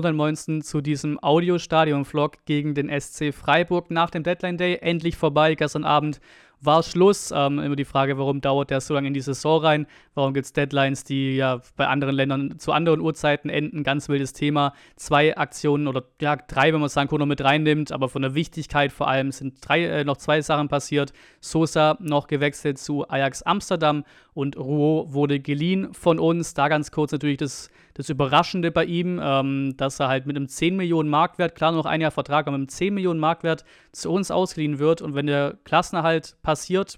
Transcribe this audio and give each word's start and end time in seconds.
und 0.00 0.06
ansonsten 0.06 0.62
zu 0.62 0.80
diesem 0.80 1.22
Audio-Stadion-Vlog 1.22 2.44
gegen 2.46 2.74
den 2.74 2.88
SC 2.88 3.34
Freiburg 3.34 3.90
nach 3.90 4.10
dem 4.10 4.22
Deadline 4.22 4.56
Day. 4.56 4.78
Endlich 4.80 5.16
vorbei, 5.16 5.54
gestern 5.54 5.84
Abend 5.84 6.20
war 6.60 6.82
Schluss. 6.82 7.32
Ähm, 7.34 7.58
immer 7.58 7.76
die 7.76 7.84
Frage, 7.84 8.18
warum 8.18 8.40
dauert 8.40 8.70
der 8.70 8.80
so 8.80 8.94
lange 8.94 9.08
in 9.08 9.14
die 9.14 9.20
Saison 9.20 9.60
rein? 9.60 9.86
Warum 10.14 10.34
gibt 10.34 10.46
es 10.46 10.52
Deadlines, 10.52 11.04
die 11.04 11.36
ja 11.36 11.60
bei 11.76 11.86
anderen 11.86 12.14
Ländern 12.14 12.58
zu 12.58 12.72
anderen 12.72 13.00
Uhrzeiten 13.00 13.48
enden? 13.48 13.82
Ganz 13.82 14.08
wildes 14.08 14.32
Thema. 14.32 14.74
Zwei 14.96 15.36
Aktionen 15.36 15.88
oder 15.88 16.04
ja, 16.20 16.36
drei, 16.36 16.72
wenn 16.72 16.80
man 16.80 16.88
Sanko 16.88 17.18
noch 17.18 17.26
mit 17.26 17.42
reinnimmt, 17.42 17.92
aber 17.92 18.08
von 18.08 18.22
der 18.22 18.34
Wichtigkeit 18.34 18.92
vor 18.92 19.08
allem 19.08 19.32
sind 19.32 19.56
drei, 19.60 19.84
äh, 19.84 20.04
noch 20.04 20.16
zwei 20.16 20.42
Sachen 20.42 20.68
passiert. 20.68 21.12
Sosa 21.40 21.96
noch 22.00 22.26
gewechselt 22.26 22.78
zu 22.78 23.08
Ajax 23.08 23.42
Amsterdam 23.42 24.04
und 24.34 24.56
Rouault 24.56 25.12
wurde 25.12 25.40
geliehen 25.40 25.92
von 25.92 26.18
uns. 26.18 26.54
Da 26.54 26.68
ganz 26.68 26.90
kurz 26.90 27.12
natürlich 27.12 27.38
das, 27.38 27.70
das 27.94 28.08
Überraschende 28.08 28.70
bei 28.70 28.84
ihm, 28.84 29.20
ähm, 29.22 29.74
dass 29.76 30.00
er 30.00 30.08
halt 30.08 30.26
mit 30.26 30.36
einem 30.36 30.48
10 30.48 30.76
Millionen 30.76 31.08
Marktwert, 31.08 31.54
klar 31.54 31.72
noch 31.72 31.86
ein 31.86 32.00
Jahr 32.00 32.10
Vertrag, 32.10 32.46
aber 32.46 32.56
mit 32.58 32.68
einem 32.68 32.68
10 32.68 32.94
Millionen 32.94 33.20
Marktwert 33.20 33.64
zu 33.92 34.10
uns 34.10 34.30
ausgeliehen 34.30 34.78
wird. 34.78 35.02
Und 35.02 35.14
wenn 35.14 35.26
der 35.26 35.58
Klassenerhalt 35.64 36.36
passiert, 36.42 36.49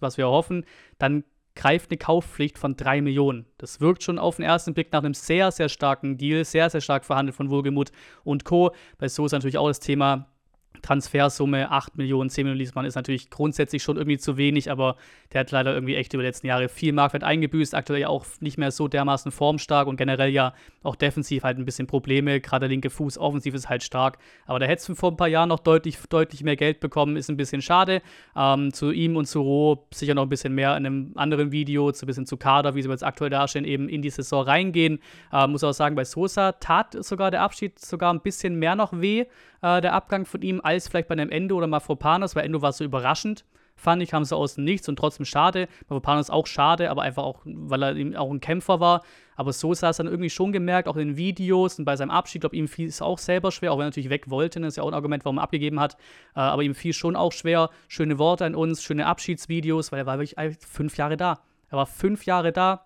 was 0.03 0.17
wir 0.19 0.29
hoffen, 0.29 0.65
dann 0.99 1.25
greift 1.55 1.91
eine 1.91 1.99
Kaufpflicht 1.99 2.59
von 2.59 2.77
3 2.77 3.03
Millionen. 3.03 3.47
Das 3.59 3.81
wirkt 3.81 4.03
schon 4.03 4.19
auf 4.19 4.37
den 4.37 4.45
ersten 4.45 4.75
Blick 4.75 4.93
nach 4.93 5.03
einem 5.03 5.15
sehr, 5.15 5.51
sehr 5.51 5.69
starken 5.69 6.17
Deal, 6.17 6.45
sehr, 6.45 6.71
sehr 6.71 6.81
stark 6.81 7.05
verhandelt 7.05 7.37
von 7.37 7.51
Wohlgemuth 7.51 7.93
und 8.25 8.45
Co. 8.45 8.73
Bei 8.99 9.09
so 9.09 9.27
ist 9.27 9.33
natürlich 9.33 9.59
auch 9.59 9.69
das 9.69 9.81
Thema, 9.81 10.32
Transfersumme 10.81 11.71
8 11.71 11.97
Millionen, 11.97 12.31
10 12.31 12.45
Millionen 12.45 12.59
liest 12.59 12.75
man, 12.75 12.85
ist 12.85 12.95
natürlich 12.95 13.31
grundsätzlich 13.31 13.83
schon 13.83 13.97
irgendwie 13.97 14.19
zu 14.19 14.37
wenig, 14.37 14.71
aber 14.71 14.97
der 15.33 15.41
hat 15.41 15.51
leider 15.51 15.75
irgendwie 15.75 15.97
echt 15.97 16.15
über 16.15 16.23
die 16.23 16.29
letzten 16.29 16.47
Jahre 16.47 16.69
viel 16.69 16.93
Marktwert 16.93 17.25
eingebüßt, 17.25 17.75
aktuell 17.75 18.01
ja 18.01 18.09
auch 18.09 18.25
nicht 18.41 18.59
mehr 18.59 18.71
so 18.71 18.89
dermaßen 18.89 19.33
formstark 19.33 19.87
und 19.87 19.97
generell 19.97 20.31
ja 20.31 20.55
auch 20.83 20.97
defensiv 20.97 21.45
halt 21.45 21.59
ein 21.59 21.65
bisschen 21.65 21.87
Probleme, 21.87 22.41
gerade 22.41 22.61
der 22.61 22.71
linke 22.71 22.91
Fuß, 22.91 23.19
offensiv 23.19 23.55
ist 23.55 23.69
halt 23.69 23.83
stark, 23.83 24.19
aber 24.47 24.59
da 24.59 24.67
hätte 24.67 24.93
es 24.93 24.99
vor 24.99 25.11
ein 25.11 25.17
paar 25.17 25.29
Jahren 25.29 25.49
noch 25.49 25.61
deutlich, 25.61 25.99
deutlich 26.09 26.43
mehr 26.43 26.57
Geld 26.57 26.81
bekommen, 26.81 27.17
ist 27.17 27.29
ein 27.29 27.37
bisschen 27.37 27.63
schade. 27.63 28.03
Ähm, 28.37 28.73
zu 28.73 28.91
ihm 28.91 29.17
und 29.17 29.27
zu 29.27 29.41
Roh 29.41 29.87
sicher 29.93 30.15
noch 30.15 30.23
ein 30.23 30.29
bisschen 30.29 30.55
mehr 30.55 30.77
in 30.77 30.87
einem 30.87 31.13
anderen 31.17 31.53
Video, 31.53 31.93
zu 31.93 32.05
ein 32.05 32.09
bisschen 32.09 32.27
zu 32.27 32.37
Kader, 32.37 32.75
wie 32.75 32.83
sie 32.83 32.89
jetzt 32.89 33.05
aktuell 33.05 33.31
dastehen, 33.31 33.65
eben 33.65 33.89
in 33.89 34.03
die 34.03 34.11
Saison 34.11 34.45
reingehen. 34.45 35.01
Äh, 35.33 35.47
muss 35.47 35.65
auch 35.65 35.73
sagen, 35.73 35.95
bei 35.95 36.05
Sosa 36.05 36.53
tat 36.53 36.97
sogar 37.05 37.31
der 37.31 37.43
Abschied 37.43 37.79
sogar 37.79 38.13
ein 38.13 38.21
bisschen 38.21 38.57
mehr 38.57 38.77
noch 38.77 38.93
weh, 38.93 39.27
äh, 39.63 39.81
der 39.81 39.93
Abgang 39.95 40.25
von 40.25 40.43
ihm, 40.43 40.61
als 40.63 40.89
vielleicht 40.89 41.09
bei 41.09 41.13
einem 41.13 41.31
Endo 41.31 41.57
oder 41.57 41.67
Mafropanos, 41.67 42.37
weil 42.37 42.45
Endo 42.45 42.63
war 42.63 42.73
so 42.73 42.85
überraschend, 42.85 43.45
fand 43.77 44.03
ich, 44.03 44.11
kam 44.11 44.25
so 44.25 44.37
aus 44.37 44.55
dem 44.55 44.65
Nichts 44.65 44.89
und 44.89 44.97
trotzdem 44.97 45.27
schade. 45.27 45.69
Mafropanos 45.89 46.31
auch 46.31 46.47
schade, 46.47 46.91
aber 46.91 47.03
einfach 47.03 47.25
auch, 47.25 47.41
weil 47.45 47.83
er 47.83 47.97
eben 47.97 48.15
auch 48.17 48.31
ein 48.31 48.41
Kämpfer 48.41 48.81
war. 48.81 49.03
Aber 49.35 49.53
so 49.53 49.75
sah 49.75 49.91
es 49.91 49.97
dann 49.97 50.07
irgendwie 50.07 50.31
schon 50.31 50.53
gemerkt, 50.53 50.89
auch 50.89 50.97
in 50.97 51.09
den 51.09 51.17
Videos 51.17 51.79
und 51.79 51.85
bei 51.85 51.97
seinem 51.97 52.11
Abschied, 52.11 52.43
glaube 52.43 52.57
ihm 52.57 52.69
fiel 52.69 52.89
es 52.89 53.03
auch 53.03 53.19
selber 53.19 53.51
schwer, 53.51 53.73
auch 53.73 53.79
wenn 53.79 53.85
er 53.85 53.89
natürlich 53.89 54.11
weg 54.11 54.31
wollte, 54.31 54.61
das 54.61 54.75
ist 54.75 54.77
ja 54.77 54.83
auch 54.83 54.89
ein 54.89 54.95
Argument, 54.95 55.25
warum 55.25 55.39
er 55.39 55.43
abgegeben 55.43 55.81
hat. 55.81 55.95
Äh, 56.37 56.41
aber 56.41 56.63
ihm 56.63 56.75
fiel 56.75 56.93
schon 56.93 57.17
auch 57.17 57.33
schwer, 57.33 57.71
schöne 57.89 58.19
Worte 58.19 58.45
an 58.45 58.55
uns, 58.55 58.83
schöne 58.83 59.07
Abschiedsvideos, 59.07 59.91
weil 59.91 60.01
er 60.01 60.07
war 60.07 60.19
wirklich 60.19 60.37
fünf 60.61 60.97
Jahre 60.97 61.17
da. 61.17 61.41
Er 61.71 61.79
war 61.79 61.87
fünf 61.87 62.27
Jahre 62.27 62.53
da, 62.53 62.85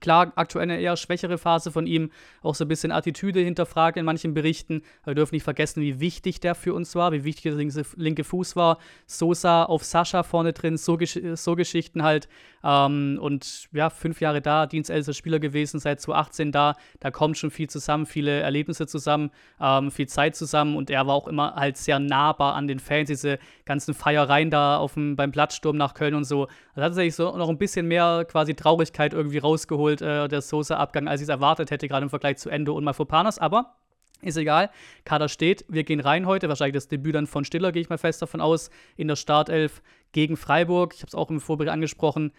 Klar, 0.00 0.32
aktuell 0.36 0.64
eine 0.64 0.80
eher 0.80 0.96
schwächere 0.96 1.38
Phase 1.38 1.70
von 1.70 1.86
ihm, 1.86 2.10
auch 2.42 2.54
so 2.54 2.64
ein 2.64 2.68
bisschen 2.68 2.92
Attitüde 2.92 3.40
hinterfragt 3.40 3.96
in 3.96 4.04
manchen 4.04 4.34
Berichten. 4.34 4.82
Wir 5.04 5.14
dürfen 5.14 5.34
nicht 5.34 5.44
vergessen, 5.44 5.82
wie 5.82 6.00
wichtig 6.00 6.40
der 6.40 6.54
für 6.54 6.74
uns 6.74 6.94
war, 6.94 7.12
wie 7.12 7.24
wichtig 7.24 7.54
der 7.54 7.84
linke, 7.96 8.24
Fuß 8.24 8.56
war. 8.56 8.78
Sosa 9.06 9.64
auf 9.64 9.84
Sascha 9.84 10.22
vorne 10.22 10.52
drin, 10.52 10.76
so, 10.76 10.98
so 11.34 11.56
Geschichten 11.56 12.02
halt. 12.02 12.28
Ähm, 12.62 13.18
und 13.20 13.68
ja, 13.72 13.90
fünf 13.90 14.20
Jahre 14.20 14.40
da, 14.40 14.66
dienstältester 14.66 15.14
Spieler 15.14 15.38
gewesen, 15.38 15.80
seit 15.80 16.00
2018 16.00 16.52
da. 16.52 16.74
Da 17.00 17.10
kommt 17.10 17.38
schon 17.38 17.50
viel 17.50 17.68
zusammen, 17.68 18.06
viele 18.06 18.40
Erlebnisse 18.40 18.86
zusammen, 18.86 19.30
ähm, 19.60 19.90
viel 19.90 20.08
Zeit 20.08 20.36
zusammen. 20.36 20.76
Und 20.76 20.90
er 20.90 21.06
war 21.06 21.14
auch 21.14 21.28
immer 21.28 21.54
halt 21.54 21.76
sehr 21.76 21.98
nahbar 21.98 22.54
an 22.54 22.68
den 22.68 22.78
Fans, 22.78 23.08
diese 23.08 23.38
ganzen 23.64 23.94
Feiereien 23.94 24.50
da 24.50 24.78
auf 24.78 24.94
dem, 24.94 25.16
beim 25.16 25.32
Plattsturm 25.32 25.76
nach 25.76 25.94
Köln 25.94 26.14
und 26.14 26.24
so. 26.24 26.46
Da 26.74 26.82
hat 26.82 26.90
tatsächlich 26.90 27.14
so 27.14 27.36
noch 27.36 27.48
ein 27.48 27.58
bisschen 27.58 27.86
mehr 27.86 28.24
quasi 28.28 28.54
Traurigkeit 28.54 29.12
irgendwie 29.12 29.38
rausgeholt, 29.38 30.02
äh, 30.02 30.28
der 30.28 30.42
Sosa-Abgang, 30.42 31.08
als 31.08 31.20
ich 31.20 31.26
es 31.26 31.30
erwartet 31.30 31.70
hätte, 31.70 31.88
gerade 31.88 32.04
im 32.04 32.10
Vergleich 32.10 32.38
zu 32.38 32.50
Endo 32.50 32.74
und 32.74 32.84
Mafopanos. 32.84 33.38
Aber 33.38 33.76
ist 34.22 34.36
egal. 34.36 34.70
Kader 35.04 35.28
steht. 35.28 35.64
Wir 35.68 35.84
gehen 35.84 36.00
rein 36.00 36.26
heute. 36.26 36.48
Wahrscheinlich 36.48 36.74
das 36.74 36.88
Debüt 36.88 37.14
dann 37.14 37.26
von 37.26 37.44
Stiller, 37.44 37.72
gehe 37.72 37.80
ich 37.80 37.88
mal 37.88 37.98
fest 37.98 38.20
davon 38.20 38.40
aus, 38.40 38.70
in 38.96 39.08
der 39.08 39.16
Startelf 39.16 39.82
gegen 40.12 40.36
Freiburg. 40.36 40.94
Ich 40.94 41.00
habe 41.00 41.08
es 41.08 41.14
auch 41.14 41.30
im 41.30 41.40
Vorbericht 41.40 41.72
angesprochen. 41.72 42.32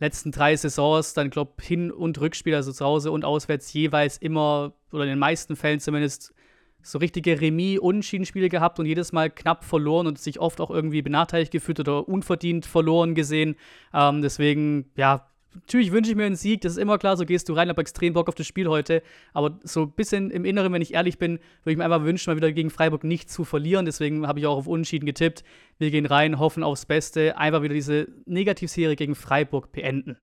Letzten 0.00 0.30
drei 0.30 0.54
Saisons, 0.56 1.14
dann 1.14 1.30
glaube 1.30 1.54
Hin- 1.60 1.90
und 1.90 2.20
Rückspiel, 2.20 2.54
also 2.54 2.72
zu 2.72 2.84
Hause 2.84 3.10
und 3.10 3.24
auswärts 3.24 3.72
jeweils 3.72 4.16
immer, 4.16 4.72
oder 4.92 5.02
in 5.04 5.10
den 5.10 5.18
meisten 5.18 5.56
Fällen 5.56 5.80
zumindest, 5.80 6.32
so 6.80 6.98
richtige 6.98 7.40
Remis-Unentschieden-Spiele 7.40 8.48
gehabt 8.48 8.78
und 8.78 8.86
jedes 8.86 9.12
Mal 9.12 9.30
knapp 9.30 9.64
verloren 9.64 10.06
und 10.06 10.18
sich 10.18 10.38
oft 10.38 10.60
auch 10.60 10.70
irgendwie 10.70 11.02
benachteiligt 11.02 11.50
gefühlt 11.50 11.80
oder 11.80 12.08
unverdient 12.08 12.66
verloren 12.66 13.14
gesehen. 13.14 13.56
Ähm, 13.92 14.22
deswegen, 14.22 14.90
ja, 14.96 15.28
natürlich 15.62 15.92
wünsche 15.92 16.10
ich 16.10 16.16
mir 16.16 16.24
einen 16.24 16.36
Sieg, 16.36 16.60
das 16.62 16.72
ist 16.72 16.78
immer 16.78 16.98
klar, 16.98 17.16
so 17.16 17.24
gehst 17.24 17.48
du 17.48 17.52
rein, 17.52 17.68
habe 17.68 17.80
extrem 17.80 18.12
Bock 18.12 18.28
auf 18.28 18.34
das 18.34 18.46
Spiel 18.46 18.68
heute. 18.68 19.02
Aber 19.32 19.58
so 19.62 19.82
ein 19.82 19.92
bisschen 19.92 20.30
im 20.30 20.44
Inneren, 20.44 20.72
wenn 20.72 20.82
ich 20.82 20.94
ehrlich 20.94 21.18
bin, 21.18 21.38
würde 21.62 21.72
ich 21.72 21.76
mir 21.76 21.84
einfach 21.84 22.04
wünschen, 22.04 22.30
mal 22.30 22.36
wieder 22.36 22.52
gegen 22.52 22.70
Freiburg 22.70 23.04
nicht 23.04 23.30
zu 23.30 23.44
verlieren. 23.44 23.84
Deswegen 23.84 24.26
habe 24.26 24.38
ich 24.38 24.46
auch 24.46 24.56
auf 24.56 24.66
Unentschieden 24.66 25.06
getippt. 25.06 25.44
Wir 25.78 25.90
gehen 25.90 26.06
rein, 26.06 26.38
hoffen 26.38 26.62
aufs 26.62 26.86
Beste, 26.86 27.36
einfach 27.36 27.62
wieder 27.62 27.74
diese 27.74 28.08
Negativserie 28.26 28.96
gegen 28.96 29.14
Freiburg 29.14 29.72
beenden. 29.72 30.16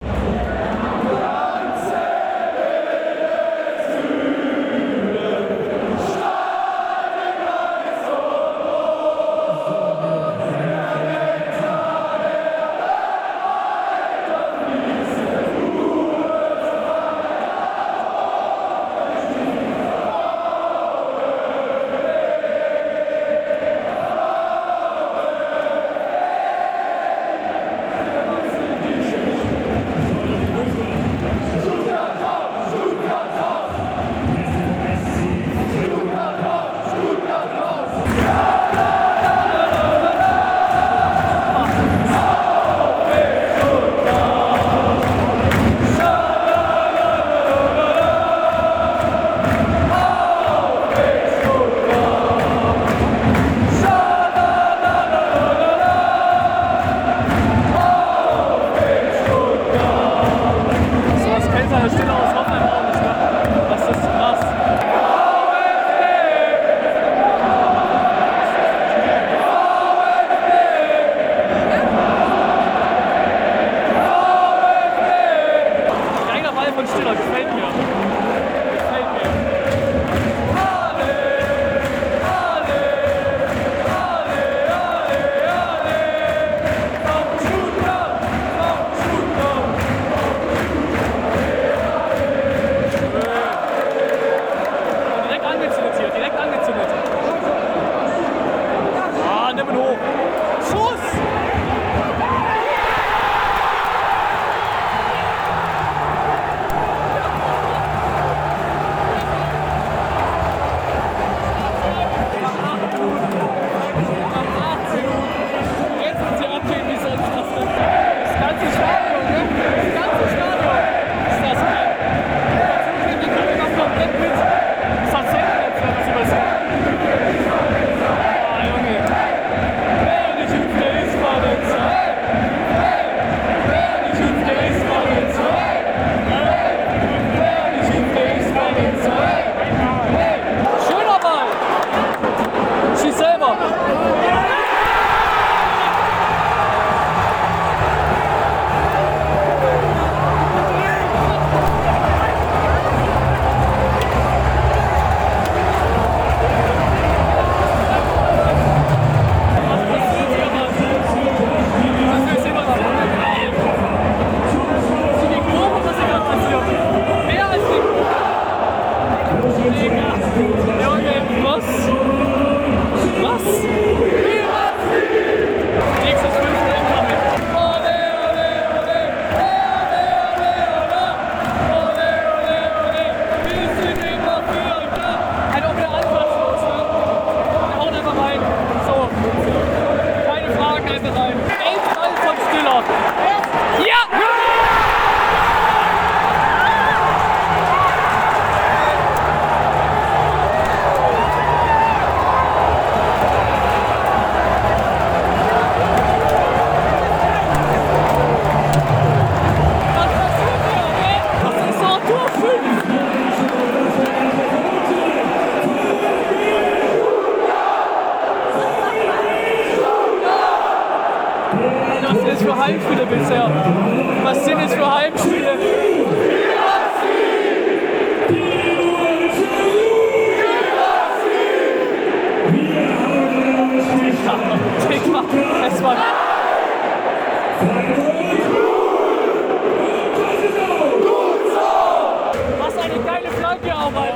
geile 243.14 243.30
Flanke 243.30 243.74
auf, 243.74 243.96
Alter. 243.96 244.13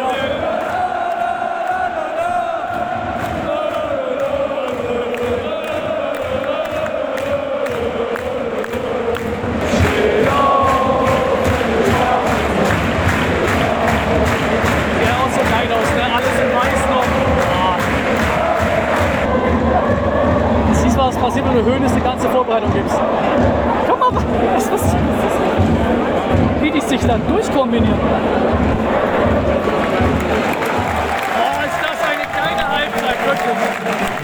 passiert, 21.28 21.46
wenn 21.46 21.56
du 21.56 21.64
Höhnes 21.70 21.94
die 21.94 22.00
ganze 22.00 22.26
Vorbereitung 22.30 22.72
gibst. 22.72 22.98
Komm 23.86 23.98
mal, 23.98 24.08
was 24.54 24.64
ist 24.64 24.72
das? 24.72 24.96
Wie 26.62 26.70
die 26.70 26.80
sich 26.80 27.06
dann 27.06 27.20
durchkombinieren. 27.28 27.98
Boah, 27.98 28.20
ist 31.66 31.82
das 31.82 32.00
eine 32.08 32.24
geile 32.34 32.66
Halbzeit, 32.66 33.18
wirklich. 33.26 34.17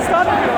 Stop. 0.00 0.55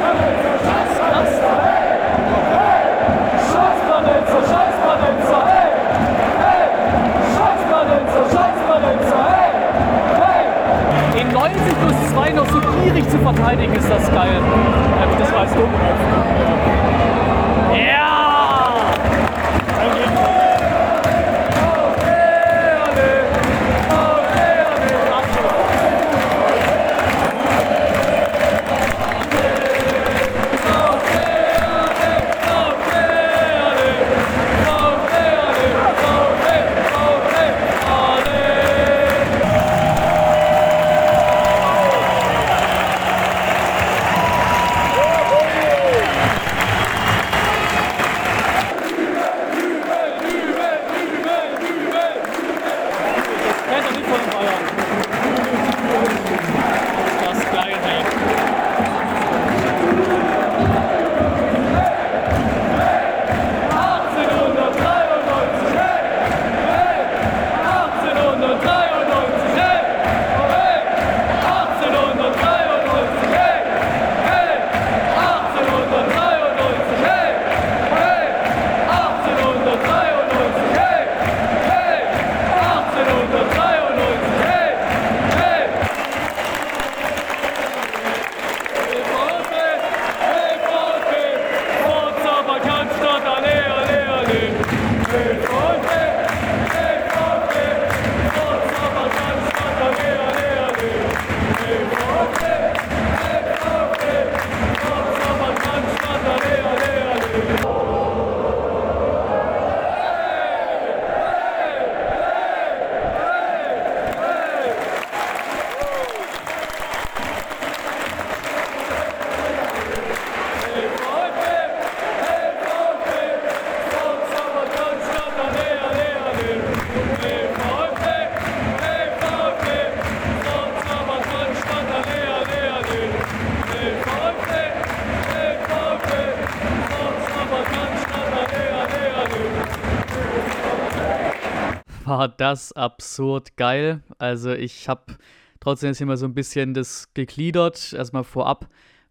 War 142.18 142.28
das 142.28 142.72
absurd 142.72 143.56
geil. 143.56 144.02
Also 144.18 144.52
ich 144.52 144.88
habe 144.88 145.16
trotzdem 145.60 145.90
jetzt 145.90 145.98
hier 145.98 146.06
mal 146.08 146.16
so 146.16 146.26
ein 146.26 146.34
bisschen 146.34 146.74
das 146.74 147.14
gegliedert. 147.14 147.92
Erstmal 147.92 148.24
vorab 148.24 148.68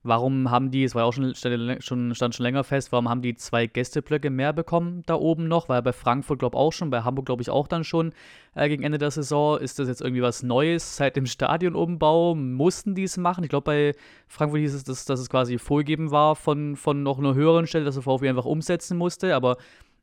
Warum 0.07 0.49
haben 0.51 0.71
die, 0.71 0.85
es 0.85 0.95
war 0.95 1.01
ja 1.01 1.05
auch 1.05 1.11
schon, 1.11 1.35
schon, 1.35 2.15
stand 2.15 2.35
schon 2.35 2.43
länger 2.43 2.63
fest, 2.63 2.93
warum 2.93 3.09
haben 3.09 3.21
die 3.21 3.35
zwei 3.35 3.67
Gästeblöcke 3.67 4.29
mehr 4.29 4.53
bekommen 4.53 5.03
da 5.05 5.15
oben 5.15 5.49
noch? 5.49 5.67
Weil 5.67 5.81
bei 5.81 5.91
Frankfurt, 5.91 6.39
glaube 6.39 6.55
ich, 6.55 6.59
auch 6.59 6.71
schon, 6.71 6.89
bei 6.89 7.01
Hamburg, 7.01 7.25
glaube 7.25 7.41
ich, 7.41 7.49
auch 7.49 7.67
dann 7.67 7.83
schon 7.83 8.13
äh, 8.55 8.69
gegen 8.69 8.83
Ende 8.83 8.99
der 8.99 9.11
Saison. 9.11 9.57
Ist 9.59 9.79
das 9.79 9.89
jetzt 9.89 10.01
irgendwie 10.01 10.21
was 10.21 10.43
Neues 10.43 10.95
seit 10.95 11.17
dem 11.17 11.25
Stadionumbau? 11.25 12.35
Mussten 12.35 12.95
die 12.95 13.03
es 13.03 13.17
machen? 13.17 13.43
Ich 13.43 13.49
glaube, 13.49 13.65
bei 13.65 13.95
Frankfurt 14.27 14.61
hieß 14.61 14.75
es, 14.75 14.85
dass, 14.85 15.03
dass 15.03 15.19
es 15.19 15.29
quasi 15.29 15.57
vorgegeben 15.57 16.09
war 16.09 16.37
von, 16.37 16.77
von 16.77 17.03
noch 17.03 17.19
einer 17.19 17.33
höheren 17.33 17.67
Stelle, 17.67 17.83
dass 17.83 17.95
der 17.95 18.03
VfB 18.03 18.29
einfach 18.29 18.45
umsetzen 18.45 18.97
musste. 18.97 19.35
Aber 19.35 19.57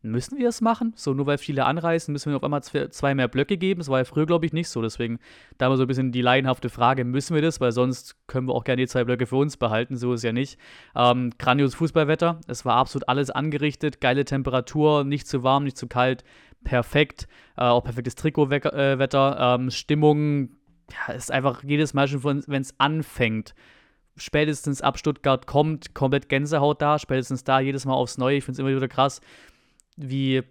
müssen 0.05 0.39
wir 0.39 0.49
es 0.49 0.61
machen? 0.61 0.93
So, 0.97 1.15
nur 1.15 1.27
weil 1.27 1.39
viele 1.39 1.65
anreisen, 1.65 2.13
müssen 2.13 2.31
wir 2.31 2.37
auf 2.37 2.45
einmal 2.45 2.63
zwei 2.63 3.15
mehr 3.15 3.29
Blöcke 3.29 3.57
geben. 3.57 3.81
Das 3.81 3.89
war 3.89 3.99
ja 3.99 4.05
früher, 4.05 4.27
glaube 4.27 4.47
ich, 4.47 4.53
nicht 4.53 4.69
so. 4.69 4.83
Deswegen 4.83 5.19
da 5.59 5.69
mal 5.69 5.77
so 5.77 5.85
ein 5.85 5.87
bisschen 5.87 6.13
die 6.13 6.23
laienhafte 6.23 6.69
Frage, 6.69 7.05
müssen 7.05 7.35
wir 7.35 7.43
das? 7.43 7.61
Weil 7.61 7.73
sonst 7.73 8.17
können 8.27 8.47
wir 8.49 8.55
auch 8.55 8.65
gerne 8.65 8.83
die 8.83 8.89
zwei 8.89 9.05
Blöcke 9.05 9.27
für 9.27 9.37
uns 9.37 9.57
behalten. 9.57 9.97
So 9.97 10.13
ist 10.13 10.21
es 10.21 10.25
ja 10.25 10.33
nicht. 10.33 10.59
Ähm, 10.95 11.33
grandios 11.39 11.75
Fußballwetter. 11.75 12.41
Es 12.47 12.65
war 12.65 12.77
absolut 12.77 13.09
alles 13.09 13.31
angerichtet. 13.31 14.01
Geile 14.01 14.25
Temperatur, 14.25 15.05
nicht 15.05 15.27
zu 15.27 15.43
warm, 15.43 15.65
nicht 15.65 15.77
zu 15.77 15.87
kalt. 15.87 16.25
Perfekt. 16.63 17.27
Äh, 17.57 17.63
auch 17.63 17.85
perfektes 17.85 18.15
Trikotwetter. 18.15 19.57
Ähm, 19.59 19.71
Stimmung 19.71 20.51
ja, 20.91 21.15
ist 21.15 21.33
einfach 21.33 21.65
jedes 21.65 21.95
Mal 21.95 22.09
schon, 22.09 22.23
wenn 22.47 22.63
es 22.63 22.75
anfängt 22.79 23.55
spätestens 24.17 24.81
ab 24.81 24.99
Stuttgart 24.99 25.47
kommt, 25.47 25.95
komplett 25.95 26.29
Gänsehaut 26.29 26.81
da, 26.81 26.99
spätestens 26.99 27.45
da 27.45 27.61
jedes 27.61 27.85
Mal 27.85 27.95
aufs 27.95 28.19
Neue. 28.19 28.37
Ich 28.37 28.45
finde 28.45 28.55
es 28.55 28.59
immer 28.61 28.77
wieder 28.77 28.87
krass 28.87 29.21
wie 29.97 30.43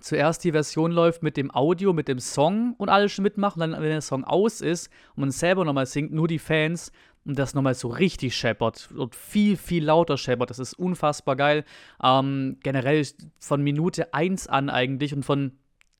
zuerst 0.00 0.44
die 0.44 0.52
Version 0.52 0.92
läuft 0.92 1.22
mit 1.22 1.36
dem 1.36 1.54
Audio, 1.54 1.92
mit 1.92 2.08
dem 2.08 2.18
Song 2.18 2.74
und 2.78 2.88
alles 2.88 3.12
schon 3.12 3.22
mitmachen. 3.22 3.60
Dann, 3.60 3.72
wenn 3.72 3.82
der 3.82 4.00
Song 4.00 4.24
aus 4.24 4.60
ist 4.60 4.90
und 5.14 5.20
man 5.22 5.30
selber 5.30 5.64
nochmal 5.64 5.86
singt, 5.86 6.12
nur 6.12 6.28
die 6.28 6.38
Fans 6.38 6.92
und 7.24 7.38
das 7.38 7.54
nochmal 7.54 7.74
so 7.74 7.88
richtig 7.88 8.34
scheppert 8.34 8.90
und 8.96 9.14
viel, 9.14 9.56
viel 9.56 9.84
lauter 9.84 10.16
scheppert. 10.16 10.50
Das 10.50 10.58
ist 10.58 10.74
unfassbar 10.74 11.36
geil. 11.36 11.64
Ähm, 12.02 12.56
generell 12.62 13.06
von 13.38 13.62
Minute 13.62 14.14
1 14.14 14.46
an 14.46 14.70
eigentlich 14.70 15.14
und 15.14 15.24
von 15.24 15.52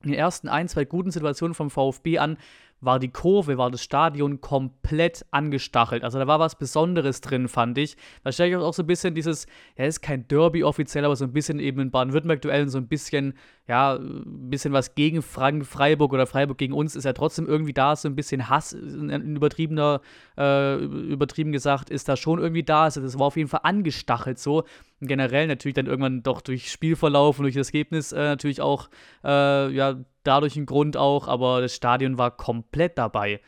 den 0.02 0.14
ersten 0.14 0.48
ein, 0.48 0.68
zwei 0.68 0.86
guten 0.86 1.10
Situationen 1.10 1.54
vom 1.54 1.70
VfB 1.70 2.18
an 2.18 2.38
war 2.80 2.98
die 2.98 3.08
Kurve, 3.08 3.58
war 3.58 3.70
das 3.70 3.82
Stadion 3.82 4.40
komplett 4.40 5.26
angestachelt. 5.30 6.02
Also 6.02 6.18
da 6.18 6.26
war 6.26 6.38
was 6.38 6.56
Besonderes 6.56 7.20
drin, 7.20 7.48
fand 7.48 7.76
ich. 7.78 7.96
Da 8.24 8.32
stelle 8.32 8.50
ich 8.50 8.56
auch 8.56 8.72
so 8.72 8.82
ein 8.82 8.86
bisschen 8.86 9.14
dieses, 9.14 9.46
ja, 9.76 9.84
ist 9.84 10.00
kein 10.00 10.26
Derby 10.28 10.64
offiziell, 10.64 11.04
aber 11.04 11.16
so 11.16 11.24
ein 11.24 11.32
bisschen 11.32 11.60
eben 11.60 11.80
in 11.80 11.90
Baden-Württemberg-Duellen 11.90 12.68
so 12.70 12.78
ein 12.78 12.88
bisschen, 12.88 13.34
ja, 13.68 13.94
ein 13.96 14.50
bisschen 14.50 14.72
was 14.72 14.94
gegen 14.94 15.22
Frank 15.22 15.66
Freiburg 15.66 16.12
oder 16.12 16.26
Freiburg 16.26 16.58
gegen 16.58 16.72
uns 16.72 16.96
ist 16.96 17.04
ja 17.04 17.12
trotzdem 17.12 17.46
irgendwie 17.46 17.74
da, 17.74 17.94
so 17.96 18.08
ein 18.08 18.16
bisschen 18.16 18.48
Hass, 18.48 18.72
in 18.72 19.36
übertriebener, 19.36 20.00
äh, 20.38 20.76
übertrieben 20.76 21.52
gesagt, 21.52 21.90
ist 21.90 22.08
da 22.08 22.16
schon 22.16 22.38
irgendwie 22.38 22.62
da. 22.62 22.84
Also 22.84 23.00
das 23.02 23.18
war 23.18 23.26
auf 23.26 23.36
jeden 23.36 23.48
Fall 23.48 23.60
angestachelt 23.62 24.38
so. 24.38 24.64
Generell 25.00 25.46
natürlich 25.46 25.74
dann 25.74 25.86
irgendwann 25.86 26.22
doch 26.22 26.42
durch 26.42 26.70
Spielverlauf 26.70 27.38
und 27.38 27.44
durch 27.44 27.54
das 27.54 27.68
Ergebnis 27.68 28.12
äh, 28.12 28.18
natürlich 28.18 28.60
auch, 28.60 28.90
äh, 29.24 29.70
ja, 29.72 29.96
dadurch 30.24 30.56
ein 30.56 30.66
Grund 30.66 30.96
auch, 30.96 31.26
aber 31.26 31.62
das 31.62 31.74
Stadion 31.74 32.18
war 32.18 32.36
komplett 32.36 32.98
dabei. 32.98 33.40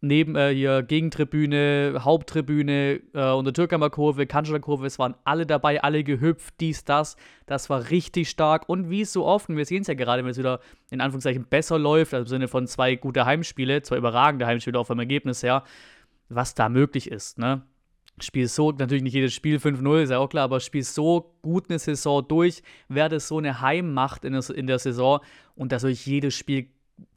Neben 0.00 0.36
äh, 0.36 0.54
hier 0.54 0.82
Gegentribüne, 0.84 2.00
Haupttribüne, 2.04 3.00
äh, 3.12 3.32
und 3.32 3.44
der 3.46 3.52
Türkheimer 3.52 3.90
Kurve, 3.90 4.26
Kanzler 4.26 4.60
Kurve, 4.60 4.86
es 4.86 4.98
waren 4.98 5.16
alle 5.24 5.44
dabei, 5.44 5.82
alle 5.82 6.04
gehüpft, 6.04 6.54
dies, 6.60 6.84
das. 6.84 7.16
Das 7.46 7.68
war 7.68 7.90
richtig 7.90 8.30
stark. 8.30 8.68
Und 8.68 8.90
wie 8.90 9.00
es 9.00 9.12
so 9.12 9.26
oft, 9.26 9.48
und 9.48 9.56
wir 9.56 9.66
sehen 9.66 9.82
es 9.82 9.88
ja 9.88 9.94
gerade, 9.94 10.22
wenn 10.22 10.30
es 10.30 10.38
wieder 10.38 10.60
in 10.90 11.00
Anführungszeichen 11.00 11.46
besser 11.46 11.78
läuft, 11.78 12.14
also 12.14 12.22
im 12.22 12.28
Sinne 12.28 12.48
von 12.48 12.68
zwei 12.68 12.94
gute 12.94 13.26
Heimspiele, 13.26 13.82
zwei 13.82 13.96
überragende 13.96 14.46
Heimspiele 14.46 14.78
auch 14.78 14.86
vom 14.86 15.00
Ergebnis 15.00 15.42
her, 15.42 15.64
was 16.28 16.54
da 16.54 16.68
möglich 16.68 17.10
ist, 17.10 17.38
ne? 17.38 17.62
Spielst 18.22 18.54
so, 18.54 18.72
natürlich 18.72 19.02
nicht 19.02 19.14
jedes 19.14 19.34
Spiel 19.34 19.56
5-0, 19.56 20.02
ist 20.02 20.10
ja 20.10 20.18
auch 20.18 20.28
klar, 20.28 20.44
aber 20.44 20.60
spielst 20.60 20.94
so 20.94 21.34
gut 21.42 21.68
eine 21.68 21.78
Saison 21.78 22.26
durch, 22.26 22.62
wer 22.88 23.08
das 23.08 23.28
so 23.28 23.38
eine 23.38 23.60
Heimmacht 23.60 24.24
in 24.24 24.32
der, 24.32 24.48
in 24.50 24.66
der 24.66 24.78
Saison 24.78 25.20
und 25.54 25.72
da 25.72 25.78
soll 25.78 25.90
ich 25.90 26.06
jedes 26.06 26.34
Spiel 26.34 26.68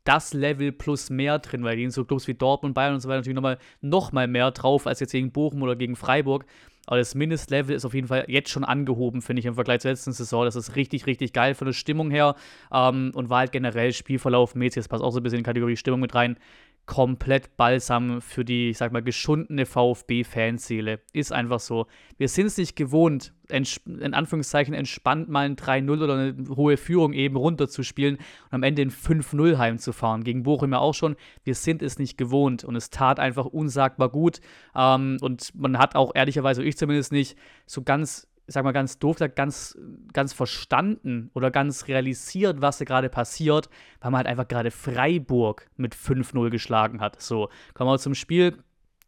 das 0.03 0.33
Level 0.33 0.71
plus 0.71 1.09
mehr 1.09 1.39
drin, 1.39 1.63
weil 1.63 1.75
gegen 1.75 1.91
so 1.91 2.05
Clubs 2.05 2.27
wie 2.27 2.33
Dortmund, 2.33 2.73
Bayern 2.73 2.95
und 2.95 2.99
so 3.01 3.09
weiter 3.09 3.17
natürlich 3.17 3.35
nochmal 3.35 3.57
noch 3.81 4.11
mal 4.11 4.27
mehr 4.27 4.51
drauf 4.51 4.87
als 4.87 4.99
jetzt 4.99 5.11
gegen 5.11 5.31
Bochum 5.31 5.61
oder 5.61 5.75
gegen 5.75 5.95
Freiburg. 5.95 6.45
Aber 6.87 6.97
das 6.97 7.13
Mindestlevel 7.13 7.75
ist 7.75 7.85
auf 7.85 7.93
jeden 7.93 8.07
Fall 8.07 8.25
jetzt 8.27 8.49
schon 8.49 8.63
angehoben, 8.63 9.21
finde 9.21 9.39
ich, 9.39 9.45
im 9.45 9.53
Vergleich 9.53 9.81
zur 9.81 9.91
letzten 9.91 10.13
Saison. 10.13 10.45
Das 10.45 10.55
ist 10.55 10.75
richtig, 10.75 11.05
richtig 11.05 11.31
geil 11.31 11.53
von 11.53 11.67
der 11.67 11.73
Stimmung 11.73 12.09
her 12.09 12.35
ähm, 12.73 13.11
und 13.13 13.29
war 13.29 13.39
halt 13.39 13.51
generell 13.51 13.93
Spielverlauf 13.93 14.55
mäßig. 14.55 14.81
Das 14.81 14.87
passt 14.87 15.03
auch 15.03 15.11
so 15.11 15.19
ein 15.19 15.23
bisschen 15.23 15.37
in 15.37 15.43
die 15.43 15.47
Kategorie 15.47 15.77
Stimmung 15.77 15.99
mit 15.99 16.15
rein 16.15 16.37
komplett 16.85 17.55
Balsam 17.57 18.21
für 18.21 18.43
die, 18.43 18.69
ich 18.69 18.77
sag 18.77 18.91
mal, 18.91 19.01
geschundene 19.01 19.65
VfB-Fanseele. 19.65 20.99
Ist 21.13 21.31
einfach 21.31 21.59
so. 21.59 21.87
Wir 22.17 22.27
sind 22.27 22.47
es 22.47 22.57
nicht 22.57 22.75
gewohnt, 22.75 23.33
in 23.49 24.13
Anführungszeichen 24.13 24.73
entspannt 24.73 25.29
mal 25.29 25.45
ein 25.45 25.55
3-0 25.55 26.03
oder 26.03 26.13
eine 26.13 26.35
hohe 26.55 26.77
Führung 26.77 27.13
eben 27.13 27.35
runterzuspielen 27.35 28.15
und 28.15 28.51
am 28.51 28.63
Ende 28.63 28.81
in 28.81 28.91
5-0 28.91 29.57
heimzufahren. 29.57 30.23
Gegen 30.23 30.43
Bochum 30.43 30.71
ja 30.71 30.79
auch 30.79 30.93
schon. 30.93 31.15
Wir 31.43 31.55
sind 31.55 31.81
es 31.81 31.99
nicht 31.99 32.17
gewohnt 32.17 32.63
und 32.63 32.75
es 32.75 32.89
tat 32.89 33.19
einfach 33.19 33.45
unsagbar 33.45 34.09
gut. 34.09 34.39
Ähm, 34.75 35.17
und 35.21 35.53
man 35.55 35.77
hat 35.77 35.95
auch 35.95 36.11
ehrlicherweise, 36.15 36.63
ich 36.63 36.77
zumindest 36.77 37.11
nicht, 37.11 37.37
so 37.65 37.83
ganz 37.83 38.27
ich 38.51 38.53
sag 38.53 38.65
mal 38.65 38.73
ganz 38.73 38.99
doof, 38.99 39.15
ganz, 39.33 39.77
ganz 40.11 40.33
verstanden 40.33 41.31
oder 41.33 41.51
ganz 41.51 41.87
realisiert, 41.87 42.59
was 42.59 42.79
da 42.79 42.85
gerade 42.85 43.07
passiert, 43.07 43.69
weil 44.01 44.11
man 44.11 44.17
halt 44.17 44.27
einfach 44.27 44.49
gerade 44.49 44.71
Freiburg 44.71 45.69
mit 45.77 45.95
5-0 45.95 46.49
geschlagen 46.49 46.99
hat. 46.99 47.21
So, 47.21 47.47
kommen 47.73 47.89
wir 47.89 47.97
zum 47.97 48.13
Spiel. 48.13 48.57